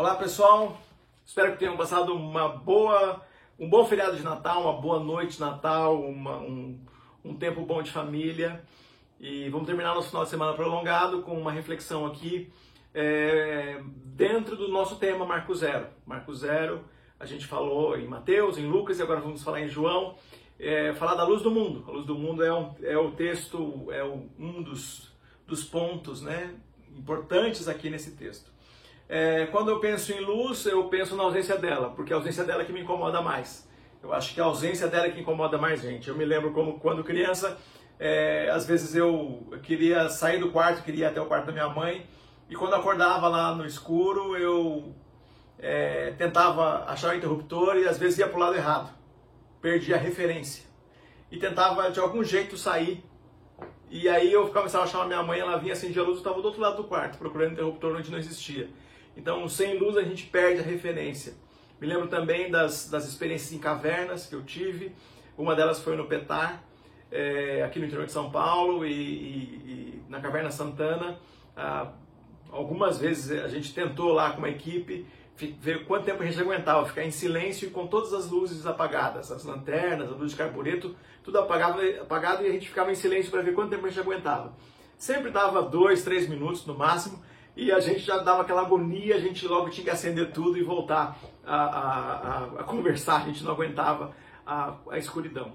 Olá 0.00 0.14
pessoal, 0.14 0.80
espero 1.26 1.52
que 1.52 1.58
tenham 1.58 1.76
passado 1.76 2.14
uma 2.14 2.48
boa, 2.48 3.20
um 3.58 3.68
bom 3.68 3.84
feriado 3.84 4.16
de 4.16 4.22
Natal, 4.22 4.62
uma 4.62 4.80
boa 4.80 4.98
noite 4.98 5.34
de 5.34 5.40
Natal, 5.40 6.00
uma, 6.00 6.38
um, 6.38 6.80
um 7.22 7.36
tempo 7.36 7.66
bom 7.66 7.82
de 7.82 7.90
família. 7.90 8.64
E 9.20 9.50
vamos 9.50 9.66
terminar 9.66 9.94
nosso 9.94 10.08
final 10.08 10.24
de 10.24 10.30
semana 10.30 10.54
prolongado 10.54 11.20
com 11.20 11.38
uma 11.38 11.52
reflexão 11.52 12.06
aqui 12.06 12.50
é, 12.94 13.82
dentro 14.06 14.56
do 14.56 14.68
nosso 14.68 14.96
tema 14.96 15.26
Marco 15.26 15.54
Zero. 15.54 15.88
Marco 16.06 16.34
Zero, 16.34 16.82
a 17.18 17.26
gente 17.26 17.46
falou 17.46 17.94
em 17.94 18.06
Mateus, 18.08 18.56
em 18.56 18.64
Lucas 18.64 18.98
e 18.98 19.02
agora 19.02 19.20
vamos 19.20 19.42
falar 19.42 19.60
em 19.60 19.68
João. 19.68 20.14
É, 20.58 20.94
falar 20.94 21.14
da 21.14 21.24
luz 21.24 21.42
do 21.42 21.50
mundo. 21.50 21.84
A 21.86 21.90
luz 21.90 22.06
do 22.06 22.14
mundo 22.14 22.42
é, 22.42 22.50
um, 22.50 22.74
é 22.82 22.96
o 22.96 23.10
texto, 23.10 23.88
é 23.90 24.02
um 24.02 24.62
dos, 24.62 25.12
dos 25.46 25.62
pontos 25.62 26.22
né, 26.22 26.54
importantes 26.96 27.68
aqui 27.68 27.90
nesse 27.90 28.12
texto. 28.12 28.50
É, 29.12 29.46
quando 29.46 29.72
eu 29.72 29.80
penso 29.80 30.12
em 30.12 30.20
luz, 30.20 30.64
eu 30.66 30.84
penso 30.84 31.16
na 31.16 31.24
ausência 31.24 31.58
dela, 31.58 31.90
porque 31.96 32.12
a 32.12 32.16
ausência 32.16 32.44
dela 32.44 32.62
é 32.62 32.64
que 32.64 32.72
me 32.72 32.82
incomoda 32.82 33.20
mais. 33.20 33.68
Eu 34.00 34.12
acho 34.12 34.32
que 34.32 34.40
a 34.40 34.44
ausência 34.44 34.86
dela 34.86 35.06
é 35.06 35.10
que 35.10 35.20
incomoda 35.20 35.58
mais 35.58 35.82
gente. 35.82 36.08
Eu 36.08 36.14
me 36.14 36.24
lembro 36.24 36.52
como 36.52 36.78
quando 36.78 37.02
criança, 37.02 37.58
é, 37.98 38.48
às 38.50 38.64
vezes 38.64 38.94
eu 38.94 39.52
queria 39.64 40.08
sair 40.08 40.38
do 40.38 40.52
quarto, 40.52 40.84
queria 40.84 41.06
ir 41.06 41.08
até 41.08 41.20
o 41.20 41.26
quarto 41.26 41.46
da 41.46 41.52
minha 41.52 41.68
mãe, 41.68 42.06
e 42.48 42.54
quando 42.54 42.74
acordava 42.74 43.26
lá 43.26 43.52
no 43.52 43.66
escuro, 43.66 44.36
eu 44.36 44.94
é, 45.58 46.12
tentava 46.12 46.84
achar 46.84 47.12
o 47.12 47.16
interruptor 47.16 47.78
e 47.78 47.88
às 47.88 47.98
vezes 47.98 48.20
ia 48.20 48.28
para 48.28 48.36
o 48.36 48.40
lado 48.40 48.54
errado. 48.54 48.94
Perdia 49.60 49.96
a 49.96 49.98
referência. 49.98 50.62
E 51.32 51.36
tentava 51.36 51.90
de 51.90 51.98
algum 51.98 52.22
jeito 52.22 52.56
sair. 52.56 53.02
E 53.90 54.08
aí 54.08 54.32
eu 54.32 54.46
começava 54.50 54.84
a 54.84 54.86
chamar 54.86 55.06
minha 55.06 55.22
mãe, 55.24 55.40
ela 55.40 55.56
vinha 55.56 55.72
acendia 55.72 56.00
a 56.00 56.04
luz, 56.04 56.18
eu 56.18 56.20
estava 56.20 56.40
do 56.40 56.46
outro 56.46 56.60
lado 56.60 56.76
do 56.76 56.84
quarto, 56.84 57.18
procurando 57.18 57.54
interruptor 57.54 57.96
onde 57.96 58.08
não 58.08 58.18
existia. 58.18 58.70
Então, 59.16 59.48
sem 59.48 59.78
luz 59.78 59.96
a 59.96 60.02
gente 60.02 60.26
perde 60.26 60.60
a 60.60 60.62
referência. 60.62 61.34
Me 61.80 61.86
lembro 61.86 62.08
também 62.08 62.50
das, 62.50 62.88
das 62.88 63.08
experiências 63.08 63.52
em 63.52 63.58
cavernas 63.58 64.26
que 64.26 64.34
eu 64.34 64.42
tive. 64.42 64.92
Uma 65.36 65.54
delas 65.54 65.80
foi 65.80 65.96
no 65.96 66.06
Petar, 66.06 66.62
é, 67.10 67.62
aqui 67.62 67.78
no 67.78 67.86
interior 67.86 68.06
de 68.06 68.12
São 68.12 68.30
Paulo, 68.30 68.84
e, 68.84 68.92
e, 68.92 70.02
e 70.02 70.02
na 70.08 70.20
Caverna 70.20 70.50
Santana. 70.50 71.18
Ah, 71.56 71.92
algumas 72.50 72.98
vezes 72.98 73.30
a 73.30 73.48
gente 73.48 73.72
tentou 73.72 74.12
lá 74.12 74.32
com 74.32 74.38
uma 74.38 74.50
equipe 74.50 75.06
ver 75.46 75.86
quanto 75.86 76.04
tempo 76.04 76.22
a 76.22 76.26
gente 76.26 76.38
aguentava 76.38 76.84
ficar 76.86 77.02
em 77.02 77.10
silêncio 77.10 77.68
e 77.68 77.70
com 77.70 77.86
todas 77.86 78.12
as 78.12 78.30
luzes 78.30 78.66
apagadas, 78.66 79.32
as 79.32 79.44
lanternas, 79.44 80.08
a 80.10 80.14
luz 80.14 80.32
de 80.32 80.36
carbureto, 80.36 80.94
tudo 81.24 81.38
apagado, 81.38 81.80
apagado 82.00 82.44
e 82.44 82.46
a 82.46 82.52
gente 82.52 82.68
ficava 82.68 82.92
em 82.92 82.94
silêncio 82.94 83.30
para 83.30 83.40
ver 83.40 83.54
quanto 83.54 83.70
tempo 83.70 83.86
a 83.86 83.88
gente 83.88 84.00
aguentava. 84.00 84.54
Sempre 84.98 85.30
dava 85.30 85.62
dois, 85.62 86.02
três 86.02 86.28
minutos 86.28 86.66
no 86.66 86.74
máximo 86.74 87.22
e 87.56 87.72
a 87.72 87.80
gente 87.80 88.00
já 88.00 88.18
dava 88.18 88.42
aquela 88.42 88.62
agonia, 88.62 89.16
a 89.16 89.20
gente 89.20 89.46
logo 89.46 89.70
tinha 89.70 89.84
que 89.84 89.90
acender 89.90 90.32
tudo 90.32 90.56
e 90.56 90.62
voltar 90.62 91.18
a, 91.44 91.56
a, 91.56 92.44
a, 92.60 92.64
conversar, 92.64 93.22
a 93.22 93.26
gente 93.26 93.42
não 93.44 93.52
aguentava 93.52 94.14
a, 94.46 94.76
a 94.90 94.98
escuridão. 94.98 95.52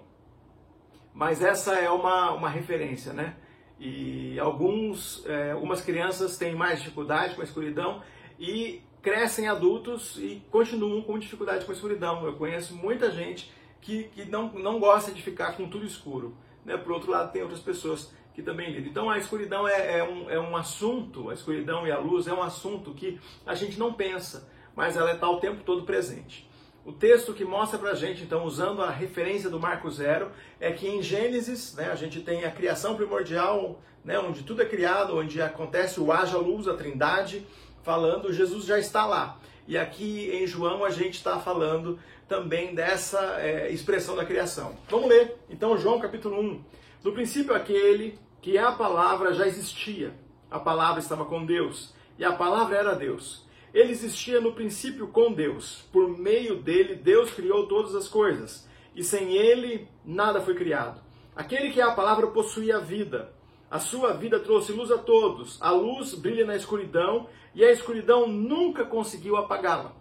Mas 1.14 1.42
essa 1.42 1.76
é 1.76 1.90
uma, 1.90 2.32
uma 2.32 2.50
referência, 2.50 3.14
né? 3.14 3.36
E 3.80 4.40
alguns, 4.40 5.26
é, 5.26 5.52
algumas 5.52 5.82
crianças 5.82 6.38
têm 6.38 6.54
mais 6.56 6.80
dificuldade 6.80 7.36
com 7.36 7.42
a 7.42 7.46
escuridão 7.46 8.02
e 8.40 8.82
crescem 9.02 9.48
adultos 9.48 10.18
e 10.18 10.44
continuam 10.50 11.02
com 11.02 11.18
dificuldade 11.20 11.66
com 11.66 11.72
a 11.72 11.76
escuridão. 11.76 12.26
Eu 12.26 12.34
conheço 12.34 12.76
muita 12.76 13.12
gente 13.12 13.52
que, 13.82 14.06
que 14.06 14.26
não, 14.26 14.52
não 14.54 14.80
gosta 14.80 15.12
de 15.12 15.22
ficar 15.22 15.56
com 15.56 15.70
tudo 15.70 15.86
escuro. 15.86 16.36
Né? 16.66 16.76
Por 16.76 16.92
outro 16.92 17.12
lado, 17.12 17.32
tem 17.32 17.42
outras 17.42 17.60
pessoas 17.62 18.12
que 18.36 18.44
também 18.44 18.70
lida. 18.70 18.90
Então 18.90 19.10
a 19.10 19.18
escuridão 19.18 19.66
é, 19.66 20.00
é, 20.00 20.04
um, 20.04 20.30
é 20.30 20.40
um 20.40 20.56
assunto, 20.58 21.30
a 21.30 21.34
escuridão 21.34 21.88
e 21.88 21.92
a 21.92 21.98
luz 21.98 22.28
é 22.28 22.34
um 22.34 22.44
assunto 22.44 22.94
que 22.94 23.18
a 23.46 23.56
gente 23.56 23.80
não 23.80 23.94
pensa, 23.94 24.48
mas 24.76 24.98
ela 24.98 25.14
está 25.14 25.30
o 25.30 25.40
tempo 25.40 25.64
todo 25.64 25.84
presente. 25.84 26.48
O 26.86 26.92
texto 26.92 27.34
que 27.34 27.44
mostra 27.44 27.80
para 27.80 27.92
a 27.92 27.96
gente, 27.96 28.22
então, 28.22 28.44
usando 28.44 28.84
a 28.84 28.92
referência 28.92 29.50
do 29.50 29.60
Marco 29.60 29.90
Zero, 29.90 30.30
é 30.60 30.72
que 30.72 30.88
em 30.88 31.02
Gênesis, 31.02 31.74
né, 31.74 31.90
a 31.92 31.96
gente 31.96 32.22
tem 32.22 32.46
a 32.46 32.52
criação 32.52 32.96
primordial, 32.96 33.82
né, 34.04 34.20
onde 34.20 34.44
tudo 34.44 34.62
é 34.62 34.66
criado, 34.66 35.18
onde 35.18 35.42
acontece 35.42 36.00
o 36.00 36.12
haja 36.12 36.38
luz, 36.38 36.68
a 36.68 36.76
trindade, 36.76 37.44
falando, 37.82 38.32
Jesus 38.32 38.66
já 38.66 38.78
está 38.78 39.04
lá. 39.08 39.40
E 39.68 39.76
aqui 39.76 40.30
em 40.32 40.46
João 40.46 40.86
a 40.86 40.92
gente 40.92 41.16
está 41.16 41.40
falando 41.40 41.98
também 42.28 42.76
dessa 42.76 43.40
é, 43.40 43.72
expressão 43.72 44.16
da 44.16 44.24
criação. 44.24 44.76
Vamos 44.88 45.10
ler, 45.10 45.38
então, 45.50 45.76
João 45.76 46.00
capítulo 46.00 46.40
1. 46.40 46.64
No 47.06 47.12
princípio 47.12 47.54
aquele 47.54 48.18
que 48.42 48.58
a 48.58 48.72
palavra 48.72 49.32
já 49.32 49.46
existia. 49.46 50.12
A 50.50 50.60
palavra 50.60 51.00
estava 51.00 51.24
com 51.24 51.46
Deus 51.46 51.94
e 52.18 52.26
a 52.26 52.34
palavra 52.34 52.78
era 52.78 52.96
Deus. 52.96 53.46
Ele 53.72 53.92
existia 53.92 54.42
no 54.42 54.54
princípio 54.54 55.10
com 55.10 55.32
Deus. 55.32 55.88
Por 55.94 56.10
meio 56.10 56.56
dele, 56.56 56.96
Deus 56.96 57.30
criou 57.30 57.68
todas 57.68 57.94
as 57.94 58.08
coisas. 58.08 58.68
E 58.96 59.04
sem 59.04 59.34
ele, 59.34 59.88
nada 60.04 60.42
foi 60.42 60.56
criado. 60.56 61.00
Aquele 61.36 61.72
que 61.72 61.80
é 61.80 61.84
a 61.84 61.94
palavra 61.94 62.26
possuía 62.26 62.78
a 62.78 62.82
vida. 62.82 63.32
A 63.70 63.78
sua 63.78 64.14
vida 64.14 64.40
trouxe 64.40 64.72
luz 64.72 64.90
a 64.90 64.98
todos. 64.98 65.62
A 65.62 65.70
luz 65.70 66.16
brilha 66.16 66.44
na 66.44 66.56
escuridão 66.56 67.30
e 67.54 67.64
a 67.64 67.72
escuridão 67.72 68.28
nunca 68.28 68.84
conseguiu 68.84 69.38
apagá-la. 69.38 69.94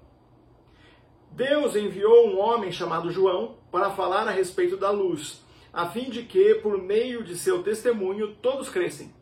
Deus 1.30 1.76
enviou 1.76 2.28
um 2.28 2.40
homem 2.40 2.72
chamado 2.72 3.10
João 3.10 3.58
para 3.70 3.90
falar 3.90 4.26
a 4.26 4.30
respeito 4.30 4.78
da 4.78 4.90
luz, 4.90 5.43
a 5.74 5.86
fim 5.88 6.08
de 6.08 6.22
que, 6.22 6.54
por 6.56 6.80
meio 6.80 7.24
de 7.24 7.36
seu 7.36 7.60
testemunho, 7.64 8.36
todos 8.36 8.68
crescem. 8.68 9.12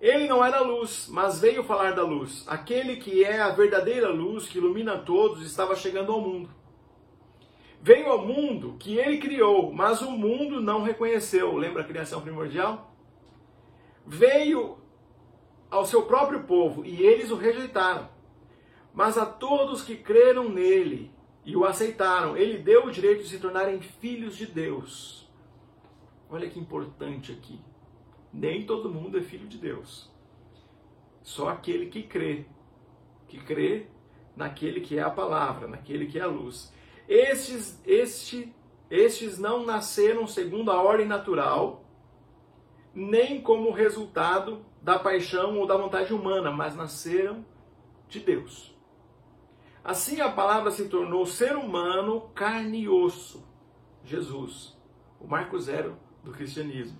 Ele 0.00 0.28
não 0.28 0.44
era 0.44 0.60
luz, 0.60 1.08
mas 1.10 1.40
veio 1.40 1.64
falar 1.64 1.90
da 1.90 2.04
luz. 2.04 2.44
Aquele 2.46 2.96
que 2.96 3.24
é 3.24 3.40
a 3.40 3.50
verdadeira 3.50 4.10
luz 4.10 4.46
que 4.46 4.58
ilumina 4.58 4.96
todos 4.96 5.42
estava 5.42 5.74
chegando 5.74 6.12
ao 6.12 6.20
mundo. 6.20 6.50
Veio 7.82 8.06
ao 8.06 8.24
mundo 8.24 8.76
que 8.78 8.96
ele 8.96 9.18
criou, 9.18 9.72
mas 9.72 10.00
o 10.02 10.10
mundo 10.12 10.60
não 10.60 10.84
reconheceu. 10.84 11.56
Lembra 11.56 11.82
a 11.82 11.86
criação 11.86 12.20
primordial? 12.20 12.94
Veio 14.06 14.78
ao 15.68 15.84
seu 15.84 16.02
próprio 16.02 16.44
povo 16.44 16.84
e 16.86 17.02
eles 17.02 17.32
o 17.32 17.36
rejeitaram. 17.36 18.08
Mas 18.94 19.18
a 19.18 19.26
todos 19.26 19.82
que 19.82 19.96
creram 19.96 20.48
nele 20.48 21.10
e 21.48 21.56
o 21.56 21.64
aceitaram. 21.64 22.36
Ele 22.36 22.58
deu 22.58 22.84
o 22.84 22.90
direito 22.90 23.22
de 23.22 23.30
se 23.30 23.38
tornarem 23.38 23.80
filhos 23.80 24.36
de 24.36 24.44
Deus. 24.44 25.26
Olha 26.28 26.46
que 26.46 26.60
importante 26.60 27.32
aqui. 27.32 27.58
Nem 28.30 28.66
todo 28.66 28.90
mundo 28.90 29.16
é 29.16 29.22
filho 29.22 29.48
de 29.48 29.56
Deus. 29.56 30.12
Só 31.22 31.48
aquele 31.48 31.86
que 31.86 32.02
crê, 32.02 32.44
que 33.26 33.38
crê 33.38 33.86
naquele 34.36 34.82
que 34.82 34.98
é 34.98 35.02
a 35.02 35.08
palavra, 35.08 35.66
naquele 35.66 36.04
que 36.06 36.18
é 36.18 36.22
a 36.22 36.26
luz. 36.26 36.70
Estes, 37.08 37.80
este, 37.86 38.54
estes 38.90 39.38
não 39.38 39.64
nasceram 39.64 40.26
segundo 40.26 40.70
a 40.70 40.82
ordem 40.82 41.06
natural, 41.06 41.82
nem 42.94 43.40
como 43.40 43.70
resultado 43.70 44.66
da 44.82 44.98
paixão 44.98 45.58
ou 45.58 45.66
da 45.66 45.78
vontade 45.78 46.12
humana, 46.12 46.50
mas 46.50 46.76
nasceram 46.76 47.42
de 48.06 48.20
Deus. 48.20 48.77
Assim 49.82 50.20
a 50.20 50.30
palavra 50.30 50.70
se 50.70 50.88
tornou 50.88 51.24
ser 51.26 51.56
humano, 51.56 52.30
carne 52.34 52.82
e 52.82 52.88
osso. 52.88 53.46
Jesus, 54.04 54.76
o 55.20 55.26
marco 55.26 55.58
zero 55.58 55.96
do 56.22 56.32
cristianismo. 56.32 56.98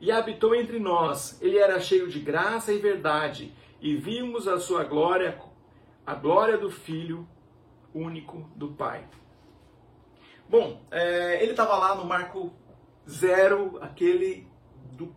E 0.00 0.10
habitou 0.10 0.54
entre 0.54 0.78
nós. 0.78 1.40
Ele 1.40 1.58
era 1.58 1.78
cheio 1.80 2.08
de 2.08 2.18
graça 2.20 2.72
e 2.72 2.78
verdade, 2.78 3.54
e 3.80 3.94
vimos 3.96 4.48
a 4.48 4.58
sua 4.58 4.84
glória, 4.84 5.40
a 6.06 6.14
glória 6.14 6.58
do 6.58 6.70
Filho 6.70 7.28
único 7.94 8.50
do 8.56 8.68
Pai. 8.72 9.06
Bom, 10.48 10.82
é, 10.90 11.42
ele 11.42 11.52
estava 11.52 11.76
lá 11.76 11.94
no 11.94 12.04
marco 12.04 12.52
zero, 13.08 13.78
aquele 13.80 14.46
do, 14.92 15.14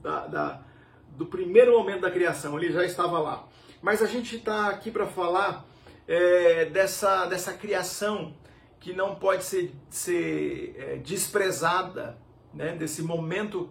da, 0.00 0.26
da, 0.26 0.62
do 1.10 1.26
primeiro 1.26 1.72
momento 1.72 2.00
da 2.00 2.10
criação, 2.10 2.58
ele 2.58 2.72
já 2.72 2.84
estava 2.84 3.18
lá. 3.18 3.48
Mas 3.80 4.02
a 4.02 4.06
gente 4.06 4.36
está 4.36 4.68
aqui 4.68 4.90
para 4.90 5.06
falar 5.06 5.66
é, 6.06 6.66
dessa, 6.66 7.26
dessa 7.26 7.52
criação 7.52 8.34
que 8.80 8.92
não 8.92 9.14
pode 9.14 9.44
ser, 9.44 9.72
ser 9.88 10.74
é, 10.76 10.96
desprezada, 10.96 12.18
né? 12.52 12.74
desse 12.74 13.02
momento 13.02 13.70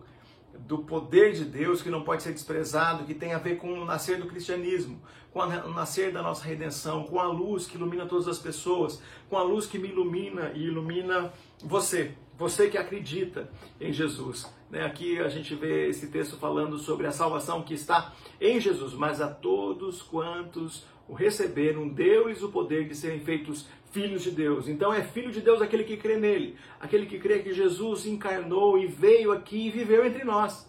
do 0.59 0.79
poder 0.79 1.33
de 1.33 1.45
Deus 1.45 1.81
que 1.81 1.89
não 1.89 2.03
pode 2.03 2.23
ser 2.23 2.33
desprezado, 2.33 3.03
que 3.03 3.13
tem 3.13 3.33
a 3.33 3.37
ver 3.37 3.57
com 3.57 3.73
o 3.73 3.85
nascer 3.85 4.19
do 4.19 4.27
cristianismo, 4.27 5.01
com 5.31 5.39
o 5.39 5.73
nascer 5.73 6.11
da 6.11 6.21
nossa 6.21 6.43
redenção, 6.43 7.03
com 7.03 7.19
a 7.19 7.27
luz 7.27 7.65
que 7.65 7.75
ilumina 7.75 8.05
todas 8.05 8.27
as 8.27 8.37
pessoas, 8.37 9.01
com 9.29 9.37
a 9.37 9.43
luz 9.43 9.65
que 9.65 9.77
me 9.77 9.89
ilumina 9.89 10.51
e 10.53 10.63
ilumina 10.67 11.31
você, 11.63 12.15
você 12.41 12.67
que 12.67 12.77
acredita 12.77 13.47
em 13.79 13.93
Jesus. 13.93 14.51
Né? 14.67 14.83
Aqui 14.83 15.19
a 15.19 15.29
gente 15.29 15.53
vê 15.53 15.87
esse 15.89 16.07
texto 16.07 16.37
falando 16.37 16.79
sobre 16.79 17.05
a 17.05 17.11
salvação 17.11 17.61
que 17.61 17.75
está 17.75 18.15
em 18.41 18.59
Jesus, 18.59 18.95
mas 18.95 19.21
a 19.21 19.27
todos 19.27 20.01
quantos 20.01 20.83
o 21.07 21.13
receberam, 21.13 21.87
deu-lhes 21.87 22.41
o 22.41 22.49
poder 22.49 22.87
de 22.87 22.95
serem 22.95 23.19
feitos 23.19 23.67
filhos 23.91 24.23
de 24.23 24.31
Deus. 24.31 24.67
Então 24.67 24.91
é 24.91 25.03
filho 25.03 25.31
de 25.31 25.39
Deus 25.39 25.61
aquele 25.61 25.83
que 25.83 25.97
crê 25.97 26.17
nele, 26.17 26.57
aquele 26.79 27.05
que 27.05 27.19
crê 27.19 27.43
que 27.43 27.53
Jesus 27.53 28.07
encarnou 28.07 28.75
e 28.75 28.87
veio 28.87 29.31
aqui 29.31 29.67
e 29.67 29.69
viveu 29.69 30.03
entre 30.03 30.23
nós. 30.23 30.67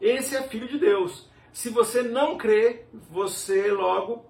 Esse 0.00 0.34
é 0.34 0.42
filho 0.42 0.66
de 0.66 0.76
Deus. 0.76 1.30
Se 1.52 1.70
você 1.70 2.02
não 2.02 2.36
crê, 2.36 2.86
você 3.08 3.70
logo 3.70 4.26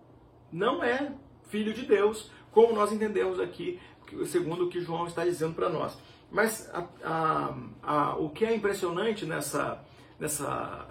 não 0.52 0.84
é 0.84 1.10
filho 1.48 1.72
de 1.72 1.86
Deus, 1.86 2.30
como 2.50 2.74
nós 2.74 2.92
entendemos 2.92 3.40
aqui, 3.40 3.80
segundo 4.26 4.64
o 4.64 4.68
que 4.68 4.80
João 4.80 5.06
está 5.06 5.24
dizendo 5.24 5.54
para 5.54 5.70
nós. 5.70 5.96
Mas 6.32 6.70
a, 6.72 6.88
a, 7.04 7.54
a, 7.82 8.16
o 8.16 8.30
que 8.30 8.42
é 8.42 8.56
impressionante 8.56 9.26
nessa, 9.26 9.84
nessa 10.18 10.88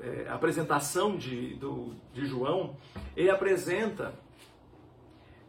é, 0.00 0.26
apresentação 0.30 1.18
de, 1.18 1.54
do, 1.56 1.94
de 2.14 2.24
João, 2.24 2.74
ele 3.14 3.28
apresenta 3.28 4.14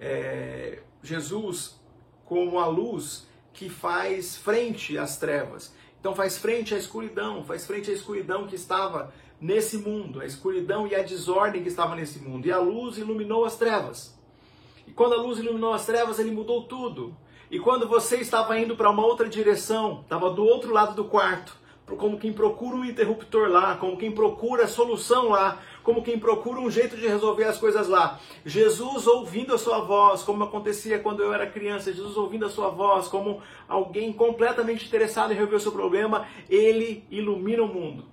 é, 0.01 0.81
Jesus 1.01 1.79
como 2.25 2.59
a 2.59 2.67
luz 2.67 3.25
que 3.53 3.69
faz 3.69 4.35
frente 4.35 4.97
às 4.97 5.15
trevas. 5.15 5.73
Então 5.97 6.13
faz 6.13 6.37
frente 6.37 6.75
à 6.75 6.77
escuridão, 6.77 7.45
faz 7.45 7.65
frente 7.65 7.89
à 7.89 7.93
escuridão 7.93 8.47
que 8.47 8.55
estava 8.55 9.13
nesse 9.39 9.77
mundo, 9.77 10.19
a 10.19 10.25
escuridão 10.25 10.85
e 10.85 10.93
a 10.93 11.03
desordem 11.03 11.63
que 11.63 11.69
estava 11.69 11.95
nesse 11.95 12.19
mundo. 12.19 12.47
E 12.47 12.51
a 12.51 12.59
luz 12.59 12.97
iluminou 12.97 13.45
as 13.45 13.55
trevas. 13.55 14.13
E 14.85 14.91
quando 14.91 15.13
a 15.13 15.21
luz 15.21 15.39
iluminou 15.39 15.73
as 15.73 15.85
trevas, 15.85 16.19
ele 16.19 16.31
mudou 16.31 16.63
tudo. 16.63 17.15
E 17.51 17.59
quando 17.59 17.85
você 17.85 18.15
estava 18.15 18.57
indo 18.57 18.77
para 18.77 18.89
uma 18.89 19.05
outra 19.05 19.27
direção, 19.27 19.99
estava 20.03 20.29
do 20.29 20.41
outro 20.41 20.71
lado 20.71 20.95
do 20.95 21.03
quarto, 21.03 21.53
como 21.97 22.17
quem 22.17 22.31
procura 22.31 22.77
um 22.77 22.85
interruptor 22.85 23.49
lá, 23.49 23.75
como 23.75 23.97
quem 23.97 24.09
procura 24.09 24.63
a 24.63 24.67
solução 24.69 25.27
lá, 25.27 25.59
como 25.83 26.01
quem 26.01 26.17
procura 26.17 26.61
um 26.61 26.71
jeito 26.71 26.95
de 26.95 27.05
resolver 27.05 27.43
as 27.43 27.57
coisas 27.57 27.89
lá. 27.89 28.21
Jesus 28.45 29.05
ouvindo 29.05 29.53
a 29.53 29.57
sua 29.57 29.79
voz, 29.79 30.23
como 30.23 30.45
acontecia 30.45 30.99
quando 30.99 31.21
eu 31.21 31.33
era 31.33 31.45
criança, 31.45 31.91
Jesus 31.91 32.15
ouvindo 32.15 32.45
a 32.45 32.49
sua 32.49 32.69
voz, 32.69 33.09
como 33.09 33.41
alguém 33.67 34.13
completamente 34.13 34.87
interessado 34.87 35.31
em 35.31 35.35
resolver 35.35 35.57
o 35.57 35.59
seu 35.59 35.73
problema, 35.73 36.25
ele 36.49 37.05
ilumina 37.11 37.63
o 37.63 37.67
mundo. 37.67 38.05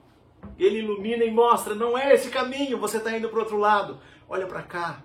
Ele 0.58 0.81
ilumina 0.81 1.23
e 1.23 1.31
mostra, 1.31 1.76
não 1.76 1.96
é 1.96 2.12
esse 2.12 2.29
caminho, 2.29 2.76
você 2.76 2.96
está 2.96 3.17
indo 3.17 3.29
para 3.29 3.38
o 3.38 3.43
outro 3.43 3.56
lado. 3.56 4.00
Olha 4.29 4.49
para 4.49 4.62
cá, 4.62 5.05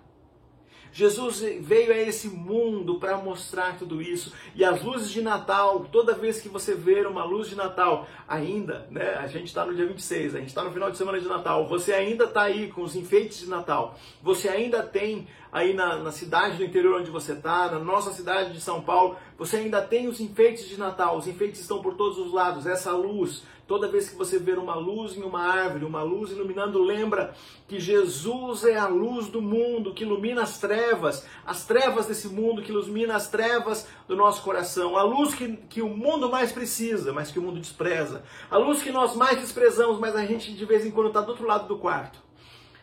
Jesus 0.94 1.42
veio 1.60 1.92
a 1.92 1.98
esse 1.98 2.30
mundo 2.30 3.00
para 3.00 3.18
mostrar 3.18 3.78
tudo 3.78 4.00
isso. 4.00 4.32
E 4.56 4.64
as 4.64 4.84
luzes 4.84 5.10
de 5.10 5.24
Natal, 5.24 5.88
toda 5.92 6.14
vez 6.14 6.40
que 6.40 6.48
você 6.48 6.76
ver 6.76 7.08
uma 7.08 7.26
luz 7.26 7.50
de 7.50 7.56
Natal, 7.56 8.08
ainda, 8.28 8.88
né? 8.92 9.16
A 9.16 9.26
gente 9.26 9.48
está 9.48 9.66
no 9.66 9.74
dia 9.74 9.88
26, 9.88 10.36
a 10.36 10.40
gente 10.40 10.50
está 10.50 10.64
no 10.64 10.72
final 10.72 10.92
de 10.92 10.98
semana 10.98 11.20
de 11.20 11.28
Natal, 11.28 11.68
você 11.68 11.94
ainda 11.94 12.26
está 12.26 12.44
aí 12.44 12.72
com 12.72 12.84
os 12.84 12.96
enfeites 12.96 13.40
de 13.40 13.50
Natal, 13.50 13.98
você 14.22 14.48
ainda 14.48 14.84
tem 14.84 15.28
aí 15.52 15.74
na, 15.74 15.98
na 15.98 16.12
cidade 16.12 16.58
do 16.58 16.64
interior 16.64 17.00
onde 17.00 17.12
você 17.12 17.34
está, 17.34 17.72
na 17.72 17.80
nossa 17.80 18.12
cidade 18.12 18.54
de 18.54 18.62
São 18.62 18.82
Paulo, 18.82 19.18
você 19.38 19.58
ainda 19.58 19.82
tem 19.82 20.08
os 20.08 20.20
enfeites 20.20 20.68
de 20.68 20.80
Natal, 20.80 21.18
os 21.18 21.28
enfeites 21.28 21.62
estão 21.62 21.82
por 21.82 21.96
todos 21.96 22.18
os 22.18 22.32
lados, 22.32 22.66
essa 22.66 22.92
luz, 22.92 23.44
Toda 23.66 23.88
vez 23.88 24.10
que 24.10 24.16
você 24.16 24.38
ver 24.38 24.60
uma 24.60 24.76
luz 24.76 25.16
em 25.16 25.24
uma 25.24 25.42
árvore, 25.42 25.86
uma 25.86 26.04
luz 26.04 26.32
iluminando, 26.32 26.84
lembra 26.84 27.34
que 27.66 27.80
Jesus 27.80 28.66
é 28.66 28.78
a 28.78 28.88
luz 28.88 29.28
do 29.28 29.42
mundo, 29.42 29.94
que 29.94 30.04
ilumina 30.04 30.44
as 30.44 30.58
trevas, 30.58 31.26
as 31.46 31.66
trevas 31.66 32.06
desse 32.06 32.28
mundo, 32.28 32.62
que 32.62 32.72
ilumina 32.72 33.16
as 33.16 33.30
trevas 33.30 33.88
do 34.06 34.18
nosso 34.18 34.42
coração. 34.44 34.98
A 34.98 35.04
luz 35.04 35.34
que, 35.34 35.56
que 35.70 35.82
o 35.82 35.88
mundo 35.88 36.30
mais 36.30 36.52
precisa, 36.52 37.14
mas 37.14 37.32
que 37.32 37.40
o 37.40 37.42
mundo 37.42 37.62
despreza. 37.62 38.24
A 38.52 38.58
luz 38.58 38.84
que 38.84 38.92
nós 38.92 39.16
mais 39.16 39.40
desprezamos, 39.40 39.98
mas 39.98 40.14
a 40.14 40.26
gente 40.26 40.54
de 40.54 40.66
vez 40.66 40.86
em 40.86 40.92
quando 40.92 41.08
está 41.08 41.22
do 41.22 41.30
outro 41.30 41.48
lado 41.48 41.66
do 41.66 41.78
quarto. 41.78 42.20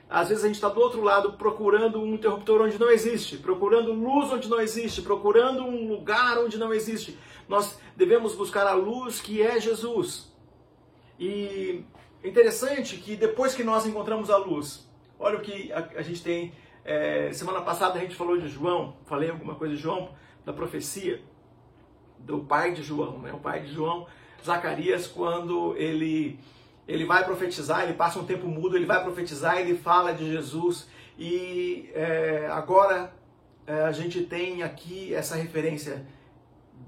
Às 0.08 0.30
vezes 0.30 0.42
a 0.42 0.46
gente 0.48 0.56
está 0.56 0.68
do 0.68 0.80
outro 0.80 1.02
lado 1.02 1.34
procurando 1.34 2.00
um 2.00 2.14
interruptor 2.14 2.62
onde 2.62 2.80
não 2.80 2.90
existe, 2.90 3.36
procurando 3.36 3.92
luz 3.92 4.32
onde 4.32 4.48
não 4.48 4.60
existe, 4.60 5.02
procurando 5.02 5.62
um 5.62 5.88
lugar 5.88 6.38
onde 6.38 6.58
não 6.58 6.72
existe. 6.72 7.16
Nós 7.46 7.78
devemos 7.94 8.34
buscar 8.34 8.66
a 8.66 8.72
luz 8.72 9.20
que 9.20 9.42
é 9.42 9.60
Jesus. 9.60 10.29
E 11.20 11.84
interessante 12.24 12.96
que 12.96 13.14
depois 13.14 13.54
que 13.54 13.62
nós 13.62 13.86
encontramos 13.86 14.30
a 14.30 14.38
luz, 14.38 14.88
olha 15.18 15.36
o 15.36 15.42
que 15.42 15.70
a, 15.70 15.86
a 15.96 16.02
gente 16.02 16.22
tem. 16.22 16.52
É, 16.82 17.30
semana 17.34 17.60
passada 17.60 17.98
a 17.98 18.00
gente 18.00 18.16
falou 18.16 18.38
de 18.38 18.48
João, 18.48 18.96
falei 19.04 19.28
alguma 19.28 19.54
coisa 19.54 19.76
de 19.76 19.80
João, 19.80 20.12
da 20.46 20.52
profecia 20.52 21.20
do 22.18 22.40
pai 22.40 22.72
de 22.72 22.82
João, 22.82 23.18
né? 23.18 23.32
O 23.34 23.38
pai 23.38 23.60
de 23.60 23.72
João, 23.72 24.06
Zacarias, 24.42 25.06
quando 25.06 25.76
ele 25.76 26.40
ele 26.88 27.04
vai 27.04 27.22
profetizar, 27.24 27.84
ele 27.84 27.92
passa 27.92 28.18
um 28.18 28.24
tempo 28.24 28.48
mudo, 28.48 28.76
ele 28.76 28.86
vai 28.86 29.00
profetizar, 29.02 29.58
ele 29.58 29.76
fala 29.76 30.12
de 30.12 30.28
Jesus 30.28 30.88
e 31.16 31.88
é, 31.94 32.48
agora 32.50 33.12
é, 33.66 33.82
a 33.82 33.92
gente 33.92 34.22
tem 34.22 34.62
aqui 34.62 35.14
essa 35.14 35.36
referência 35.36 36.04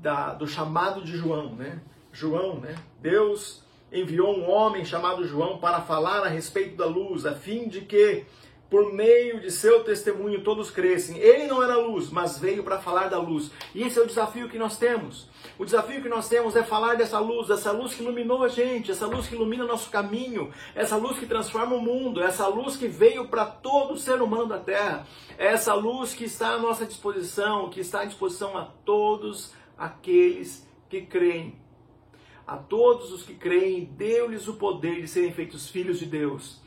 da, 0.01 0.33
do 0.33 0.49
chamado 0.49 1.05
de 1.05 1.17
João, 1.17 1.55
né? 1.55 1.81
João, 2.11 2.59
né? 2.59 2.75
Deus 3.01 3.63
enviou 3.93 4.35
um 4.37 4.51
homem 4.51 4.85
chamado 4.85 5.27
João 5.27 5.59
para 5.59 5.83
falar 5.83 6.25
a 6.25 6.29
respeito 6.29 6.77
da 6.77 6.87
luz, 6.87 7.27
a 7.27 7.35
fim 7.35 7.69
de 7.69 7.83
que, 7.83 8.25
por 8.71 8.91
meio 8.91 9.39
de 9.39 9.51
seu 9.51 9.85
testemunho, 9.85 10.43
todos 10.43 10.71
crescem. 10.71 11.19
Ele 11.19 11.47
não 11.47 11.63
era 11.63 11.77
luz, 11.77 12.09
mas 12.09 12.39
veio 12.39 12.65
para 12.65 12.79
falar 12.79 13.09
da 13.09 13.19
luz. 13.19 13.51
E 13.75 13.83
esse 13.83 13.99
é 13.99 14.03
o 14.03 14.07
desafio 14.07 14.49
que 14.49 14.59
nós 14.59 14.79
temos. 14.79 15.29
O 15.59 15.65
desafio 15.67 16.01
que 16.01 16.09
nós 16.09 16.27
temos 16.27 16.57
é 16.57 16.63
falar 16.63 16.97
dessa 16.97 17.19
luz, 17.19 17.51
essa 17.51 17.71
luz 17.71 17.93
que 17.93 18.03
iluminou 18.03 18.43
a 18.43 18.49
gente, 18.49 18.91
essa 18.91 19.07
luz 19.07 19.29
que 19.29 19.35
ilumina 19.35 19.67
nosso 19.67 19.91
caminho, 19.91 20.51
essa 20.75 20.97
luz 20.97 21.19
que 21.19 21.27
transforma 21.27 21.77
o 21.77 21.83
mundo, 21.83 22.23
essa 22.23 22.47
luz 22.47 22.77
que 22.77 22.89
veio 22.89 23.29
para 23.29 23.45
todo 23.45 23.99
ser 23.99 24.23
humano 24.23 24.47
da 24.47 24.59
terra, 24.59 25.07
essa 25.37 25.75
luz 25.75 26.15
que 26.15 26.25
está 26.25 26.55
à 26.55 26.59
nossa 26.59 26.87
disposição, 26.87 27.69
que 27.69 27.81
está 27.81 28.01
à 28.01 28.05
disposição 28.07 28.57
a 28.57 28.65
todos 28.87 29.53
aqueles 29.77 30.67
que 30.89 31.03
creem. 31.03 31.62
A 32.53 32.59
todos 32.59 33.11
os 33.11 33.23
que 33.23 33.33
creem, 33.33 33.87
deu-lhes 33.97 34.47
o 34.47 34.53
poder 34.53 35.01
de 35.01 35.09
serem 35.09 35.33
feitos 35.33 35.71
filhos 35.71 35.99
de 35.99 36.05
Deus. 36.05 36.61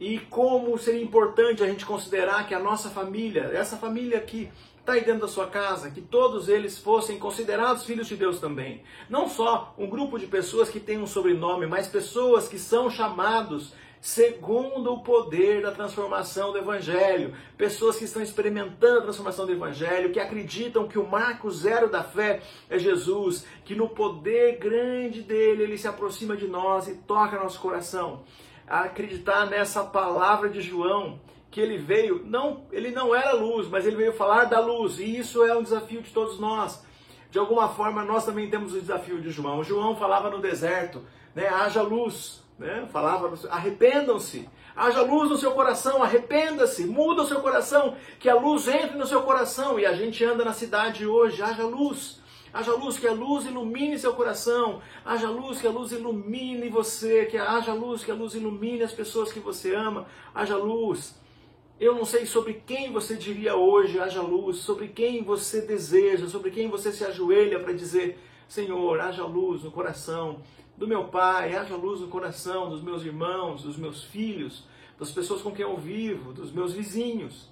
E 0.00 0.18
como 0.18 0.78
seria 0.78 1.02
importante 1.02 1.62
a 1.62 1.66
gente 1.66 1.84
considerar 1.84 2.48
que 2.48 2.54
a 2.54 2.58
nossa 2.58 2.88
família, 2.88 3.50
essa 3.52 3.76
família 3.76 4.16
aqui, 4.16 4.48
está 4.80 4.94
aí 4.94 5.04
dentro 5.04 5.20
da 5.20 5.28
sua 5.28 5.48
casa, 5.48 5.90
que 5.90 6.00
todos 6.00 6.48
eles 6.48 6.78
fossem 6.78 7.18
considerados 7.18 7.84
filhos 7.84 8.08
de 8.08 8.16
Deus 8.16 8.40
também. 8.40 8.84
Não 9.10 9.28
só 9.28 9.74
um 9.76 9.86
grupo 9.86 10.18
de 10.18 10.26
pessoas 10.26 10.70
que 10.70 10.80
tem 10.80 10.96
um 10.96 11.06
sobrenome, 11.06 11.66
mas 11.66 11.86
pessoas 11.86 12.48
que 12.48 12.58
são 12.58 12.88
chamados 12.88 13.74
segundo 14.02 14.92
o 14.92 15.00
poder 15.00 15.62
da 15.62 15.70
transformação 15.70 16.50
do 16.50 16.58
Evangelho. 16.58 17.36
Pessoas 17.56 17.96
que 17.96 18.04
estão 18.04 18.20
experimentando 18.20 18.98
a 18.98 19.02
transformação 19.02 19.46
do 19.46 19.52
Evangelho, 19.52 20.10
que 20.10 20.18
acreditam 20.18 20.88
que 20.88 20.98
o 20.98 21.06
marco 21.06 21.48
zero 21.52 21.88
da 21.88 22.02
fé 22.02 22.42
é 22.68 22.80
Jesus, 22.80 23.46
que 23.64 23.76
no 23.76 23.88
poder 23.88 24.58
grande 24.58 25.22
dele 25.22 25.62
ele 25.62 25.78
se 25.78 25.86
aproxima 25.86 26.36
de 26.36 26.48
nós 26.48 26.88
e 26.88 26.96
toca 26.96 27.38
nosso 27.38 27.60
coração. 27.60 28.24
acreditar 28.66 29.46
nessa 29.46 29.84
palavra 29.84 30.48
de 30.48 30.60
João, 30.62 31.20
que 31.50 31.60
ele 31.60 31.76
veio, 31.76 32.24
não, 32.24 32.64
ele 32.72 32.90
não 32.90 33.14
era 33.14 33.32
luz, 33.32 33.68
mas 33.68 33.86
ele 33.86 33.96
veio 33.96 34.12
falar 34.14 34.44
da 34.44 34.58
luz, 34.58 34.98
e 34.98 35.18
isso 35.18 35.44
é 35.44 35.56
um 35.56 35.62
desafio 35.62 36.00
de 36.00 36.10
todos 36.10 36.40
nós. 36.40 36.82
De 37.30 37.38
alguma 37.38 37.68
forma, 37.68 38.04
nós 38.04 38.24
também 38.24 38.48
temos 38.48 38.72
o 38.74 38.80
desafio 38.80 39.20
de 39.20 39.30
João. 39.30 39.62
João 39.62 39.94
falava 39.94 40.30
no 40.30 40.40
deserto, 40.40 41.02
né? 41.34 41.48
Haja 41.48 41.82
luz, 41.82 42.41
né? 42.58 42.86
Falava, 42.92 43.32
arrependam-se, 43.50 44.48
haja 44.74 45.02
luz 45.02 45.30
no 45.30 45.36
seu 45.36 45.52
coração, 45.52 46.02
arrependa-se, 46.02 46.84
muda 46.84 47.22
o 47.22 47.26
seu 47.26 47.40
coração, 47.40 47.96
que 48.18 48.28
a 48.28 48.34
luz 48.34 48.68
entre 48.68 48.96
no 48.96 49.06
seu 49.06 49.22
coração. 49.22 49.78
E 49.78 49.86
a 49.86 49.92
gente 49.94 50.24
anda 50.24 50.44
na 50.44 50.52
cidade 50.52 51.06
hoje, 51.06 51.42
haja 51.42 51.64
luz. 51.64 52.20
Haja 52.52 52.72
luz, 52.74 52.98
que 52.98 53.08
a 53.08 53.12
luz 53.12 53.46
ilumine 53.46 53.98
seu 53.98 54.12
coração. 54.12 54.82
Haja 55.04 55.30
luz, 55.30 55.58
que 55.58 55.66
a 55.66 55.70
luz 55.70 55.90
ilumine 55.90 56.68
você. 56.68 57.24
Que 57.24 57.38
haja 57.38 57.72
luz, 57.72 58.04
que 58.04 58.10
a 58.10 58.14
luz 58.14 58.34
ilumine 58.34 58.82
as 58.82 58.92
pessoas 58.92 59.32
que 59.32 59.40
você 59.40 59.74
ama. 59.74 60.06
Haja 60.34 60.56
luz. 60.56 61.18
Eu 61.80 61.94
não 61.94 62.04
sei 62.04 62.26
sobre 62.26 62.62
quem 62.66 62.92
você 62.92 63.16
diria 63.16 63.56
hoje, 63.56 63.98
haja 63.98 64.20
luz. 64.20 64.58
Sobre 64.58 64.88
quem 64.88 65.24
você 65.24 65.62
deseja, 65.62 66.28
sobre 66.28 66.50
quem 66.50 66.68
você 66.68 66.92
se 66.92 67.02
ajoelha 67.04 67.58
para 67.58 67.72
dizer, 67.72 68.18
Senhor, 68.46 69.00
haja 69.00 69.24
luz 69.24 69.64
no 69.64 69.70
coração 69.70 70.42
do 70.76 70.88
meu 70.88 71.04
pai, 71.04 71.54
haja 71.54 71.76
luz 71.76 72.00
no 72.00 72.08
coração 72.08 72.70
dos 72.70 72.82
meus 72.82 73.04
irmãos, 73.04 73.62
dos 73.62 73.76
meus 73.76 74.04
filhos, 74.04 74.66
das 74.98 75.10
pessoas 75.10 75.42
com 75.42 75.52
quem 75.52 75.64
eu 75.64 75.76
vivo, 75.76 76.32
dos 76.32 76.52
meus 76.52 76.72
vizinhos. 76.72 77.50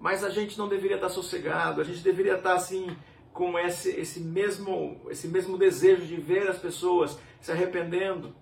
Mas 0.00 0.24
a 0.24 0.30
gente 0.30 0.58
não 0.58 0.68
deveria 0.68 0.96
estar 0.96 1.08
sossegado, 1.08 1.80
a 1.80 1.84
gente 1.84 2.00
deveria 2.00 2.34
estar 2.34 2.54
assim 2.54 2.96
com 3.32 3.58
esse, 3.58 3.90
esse, 3.90 4.20
mesmo, 4.20 5.00
esse 5.10 5.26
mesmo 5.26 5.58
desejo 5.58 6.06
de 6.06 6.16
ver 6.16 6.48
as 6.48 6.58
pessoas 6.58 7.18
se 7.40 7.50
arrependendo, 7.50 8.34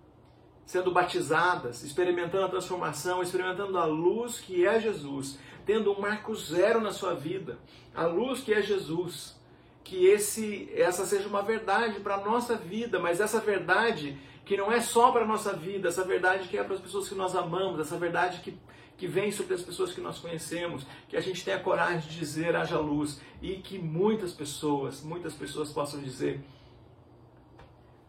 sendo 0.66 0.92
batizadas, 0.92 1.82
experimentando 1.82 2.44
a 2.44 2.48
transformação, 2.48 3.22
experimentando 3.22 3.76
a 3.78 3.84
luz 3.84 4.38
que 4.38 4.66
é 4.66 4.78
Jesus, 4.78 5.38
tendo 5.64 5.92
um 5.92 6.00
marco 6.00 6.34
zero 6.34 6.80
na 6.80 6.92
sua 6.92 7.14
vida, 7.14 7.58
a 7.94 8.04
luz 8.04 8.40
que 8.40 8.52
é 8.52 8.60
Jesus 8.60 9.40
que 9.84 10.06
esse, 10.06 10.70
essa 10.74 11.04
seja 11.04 11.28
uma 11.28 11.42
verdade 11.42 12.00
para 12.00 12.16
a 12.16 12.24
nossa 12.24 12.56
vida, 12.56 12.98
mas 12.98 13.20
essa 13.20 13.40
verdade 13.40 14.18
que 14.44 14.56
não 14.56 14.72
é 14.72 14.80
só 14.80 15.12
para 15.12 15.24
a 15.24 15.26
nossa 15.26 15.52
vida, 15.52 15.88
essa 15.88 16.04
verdade 16.04 16.48
que 16.48 16.58
é 16.58 16.64
para 16.64 16.74
as 16.74 16.80
pessoas 16.80 17.08
que 17.08 17.14
nós 17.14 17.34
amamos, 17.34 17.80
essa 17.80 17.96
verdade 17.96 18.40
que, 18.40 18.58
que 18.96 19.06
vem 19.06 19.30
sobre 19.30 19.54
as 19.54 19.62
pessoas 19.62 19.92
que 19.92 20.00
nós 20.00 20.18
conhecemos, 20.18 20.86
que 21.08 21.16
a 21.16 21.20
gente 21.20 21.44
tenha 21.44 21.58
coragem 21.60 22.08
de 22.08 22.18
dizer 22.18 22.56
haja 22.56 22.78
luz 22.78 23.20
e 23.40 23.56
que 23.56 23.78
muitas 23.78 24.32
pessoas, 24.32 25.02
muitas 25.02 25.34
pessoas 25.34 25.72
possam 25.72 26.00
dizer 26.00 26.40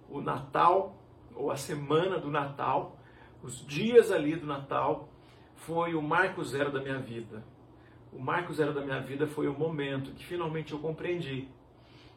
o 0.10 0.22
Natal 0.22 0.96
ou 1.36 1.52
a 1.52 1.56
semana 1.56 2.20
do 2.20 2.30
Natal, 2.30 2.98
os 3.42 3.66
dias 3.66 4.12
ali 4.12 4.36
do 4.36 4.46
Natal 4.46 5.10
foi 5.56 5.96
o 5.96 6.02
marco 6.02 6.44
zero 6.44 6.72
da 6.72 6.80
minha 6.80 7.00
vida. 7.00 7.44
O 8.12 8.20
marco 8.20 8.54
zero 8.54 8.74
da 8.74 8.82
minha 8.82 9.02
vida 9.02 9.26
foi 9.26 9.48
o 9.48 9.54
momento 9.54 10.12
que 10.12 10.24
finalmente 10.24 10.72
eu 10.72 10.80
compreendi 10.80 11.48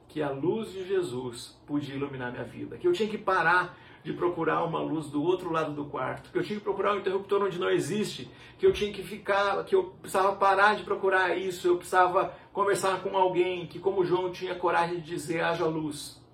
que 0.08 0.22
a 0.22 0.30
luz 0.30 0.72
de 0.72 0.86
Jesus 0.86 1.58
podia 1.66 1.94
iluminar 1.94 2.32
minha 2.32 2.44
vida, 2.44 2.76
que 2.76 2.86
eu 2.86 2.92
tinha 2.92 3.08
que 3.08 3.18
parar 3.18 3.76
de 4.06 4.12
procurar 4.12 4.62
uma 4.62 4.80
luz 4.80 5.08
do 5.08 5.20
outro 5.20 5.52
lado 5.52 5.72
do 5.72 5.84
quarto, 5.84 6.30
que 6.30 6.38
eu 6.38 6.42
tinha 6.42 6.58
que 6.58 6.64
procurar 6.64 6.94
um 6.94 6.98
interruptor 6.98 7.42
onde 7.42 7.58
não 7.58 7.68
existe, 7.68 8.30
que 8.56 8.64
eu 8.64 8.72
tinha 8.72 8.92
que 8.92 9.02
ficar, 9.02 9.64
que 9.64 9.74
eu 9.74 9.96
precisava 10.00 10.36
parar 10.36 10.76
de 10.76 10.84
procurar 10.84 11.36
isso, 11.36 11.66
eu 11.66 11.76
precisava 11.76 12.32
conversar 12.52 13.02
com 13.02 13.16
alguém 13.16 13.66
que, 13.66 13.80
como 13.80 14.04
João, 14.04 14.30
tinha 14.30 14.54
coragem 14.54 15.00
de 15.00 15.06
dizer 15.06 15.40
haja 15.40 15.66
luz. 15.66 16.24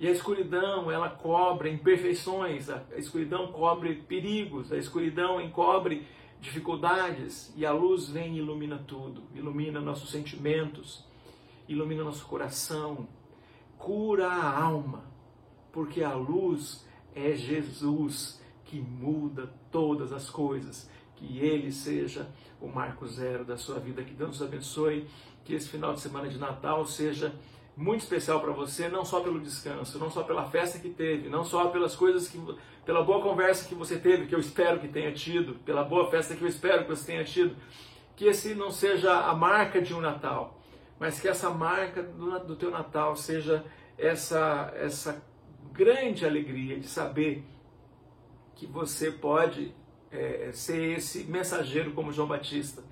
E 0.00 0.06
a 0.06 0.10
escuridão, 0.10 0.90
ela 0.90 1.08
cobre 1.08 1.70
imperfeições, 1.70 2.68
a 2.68 2.82
escuridão 2.96 3.52
cobre 3.52 3.94
perigos, 3.94 4.72
a 4.72 4.76
escuridão 4.76 5.40
encobre 5.40 6.06
dificuldades 6.40 7.52
e 7.56 7.66
a 7.66 7.72
luz 7.72 8.08
vem 8.08 8.34
e 8.34 8.38
ilumina 8.38 8.78
tudo, 8.86 9.22
ilumina 9.34 9.80
nossos 9.80 10.10
sentimentos, 10.10 11.04
ilumina 11.68 12.02
nosso 12.02 12.24
coração, 12.26 13.08
cura 13.76 14.26
a 14.26 14.60
alma, 14.60 15.04
porque 15.72 16.02
a 16.02 16.14
luz 16.14 16.86
é 17.14 17.34
Jesus 17.34 18.40
que 18.64 18.80
muda 18.80 19.52
todas 19.70 20.12
as 20.12 20.28
coisas. 20.30 20.90
Que 21.16 21.38
Ele 21.38 21.72
seja 21.72 22.28
o 22.60 22.68
marco 22.68 23.06
zero 23.06 23.44
da 23.44 23.56
sua 23.56 23.80
vida. 23.80 24.04
Que 24.04 24.14
Deus 24.14 24.38
nos 24.38 24.42
abençoe. 24.42 25.08
Que 25.44 25.54
esse 25.54 25.68
final 25.68 25.92
de 25.94 26.00
semana 26.00 26.28
de 26.28 26.38
Natal 26.38 26.84
seja 26.86 27.34
muito 27.76 28.02
especial 28.02 28.40
para 28.40 28.52
você, 28.52 28.88
não 28.88 29.04
só 29.04 29.20
pelo 29.20 29.40
descanso, 29.40 30.00
não 30.00 30.10
só 30.10 30.24
pela 30.24 30.44
festa 30.44 30.80
que 30.80 30.90
teve, 30.90 31.28
não 31.28 31.44
só 31.44 31.68
pelas 31.68 31.94
coisas 31.94 32.26
que, 32.26 32.36
pela 32.84 33.04
boa 33.04 33.22
conversa 33.22 33.68
que 33.68 33.74
você 33.74 33.96
teve, 33.96 34.26
que 34.26 34.34
eu 34.34 34.40
espero 34.40 34.80
que 34.80 34.88
tenha 34.88 35.12
tido, 35.12 35.54
pela 35.64 35.84
boa 35.84 36.10
festa 36.10 36.34
que 36.34 36.42
eu 36.42 36.48
espero 36.48 36.82
que 36.82 36.90
você 36.90 37.06
tenha 37.06 37.24
tido. 37.24 37.54
Que 38.16 38.26
esse 38.26 38.52
não 38.54 38.72
seja 38.72 39.20
a 39.26 39.34
marca 39.34 39.80
de 39.80 39.94
um 39.94 40.00
Natal, 40.00 40.57
mas 40.98 41.20
que 41.20 41.28
essa 41.28 41.50
marca 41.50 42.02
do, 42.02 42.38
do 42.40 42.56
teu 42.56 42.70
Natal 42.70 43.14
seja 43.16 43.64
essa, 43.96 44.72
essa 44.76 45.22
grande 45.72 46.24
alegria 46.24 46.78
de 46.78 46.88
saber 46.88 47.44
que 48.54 48.66
você 48.66 49.10
pode 49.12 49.72
é, 50.10 50.50
ser 50.52 50.98
esse 50.98 51.24
mensageiro 51.24 51.92
como 51.92 52.12
João 52.12 52.26
Batista, 52.26 52.82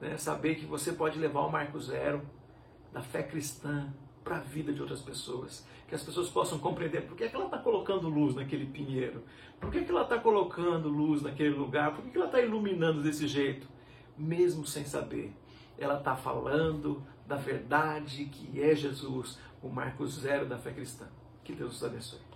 né? 0.00 0.16
saber 0.16 0.56
que 0.56 0.66
você 0.66 0.92
pode 0.92 1.18
levar 1.18 1.40
o 1.40 1.50
marco 1.50 1.80
zero 1.80 2.22
da 2.92 3.02
fé 3.02 3.22
cristã 3.22 3.92
para 4.22 4.36
a 4.36 4.40
vida 4.40 4.72
de 4.72 4.80
outras 4.80 5.00
pessoas, 5.00 5.66
que 5.86 5.94
as 5.94 6.02
pessoas 6.02 6.28
possam 6.28 6.58
compreender 6.58 7.02
por 7.02 7.16
que, 7.16 7.24
é 7.24 7.28
que 7.28 7.36
ela 7.36 7.44
está 7.44 7.58
colocando 7.58 8.08
luz 8.08 8.34
naquele 8.34 8.66
pinheiro, 8.66 9.22
por 9.60 9.70
que, 9.70 9.78
é 9.78 9.84
que 9.84 9.90
ela 9.90 10.02
está 10.02 10.18
colocando 10.18 10.88
luz 10.88 11.22
naquele 11.22 11.50
lugar, 11.50 11.94
por 11.94 12.02
que, 12.02 12.08
é 12.08 12.12
que 12.12 12.16
ela 12.16 12.26
está 12.26 12.40
iluminando 12.40 13.02
desse 13.02 13.28
jeito, 13.28 13.68
mesmo 14.16 14.64
sem 14.66 14.84
saber. 14.84 15.32
Ela 15.78 15.98
está 15.98 16.16
falando 16.16 17.02
da 17.26 17.36
verdade 17.36 18.26
que 18.26 18.62
é 18.62 18.74
Jesus, 18.74 19.38
o 19.62 19.68
marco 19.68 20.06
zero 20.06 20.46
da 20.46 20.58
fé 20.58 20.72
cristã. 20.72 21.06
Que 21.42 21.54
Deus 21.54 21.76
os 21.76 21.84
abençoe. 21.84 22.33